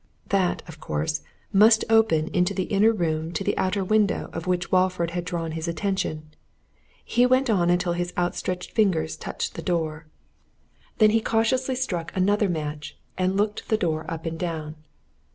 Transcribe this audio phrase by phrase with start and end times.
[0.29, 1.21] That, of course,
[1.53, 5.51] must open into the inner room to the outer window of which Walford had drawn
[5.51, 6.31] his attention.
[7.05, 10.07] He went on until his outstretched fingers touched the door.
[10.97, 14.75] Then he cautiously struck another match and looked the door up and down.